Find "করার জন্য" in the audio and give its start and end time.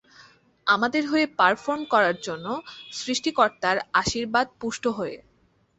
1.85-2.45